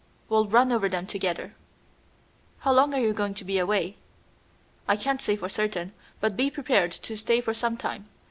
We'll 0.29 0.47
run 0.47 0.71
over 0.71 0.89
them 0.89 1.05
together." 1.05 1.53
"How 2.61 2.71
long 2.71 2.91
are 2.95 2.99
you 2.99 3.13
going 3.13 3.35
to 3.35 3.45
be 3.45 3.59
away?" 3.59 3.97
"I 4.87 4.95
can't 4.97 5.21
say 5.21 5.35
for 5.35 5.47
certain, 5.47 5.93
but 6.19 6.35
be 6.35 6.49
prepared 6.49 6.91
to 6.93 7.15
stay 7.15 7.39
for 7.39 7.53
some 7.53 7.77
time. 7.77 8.07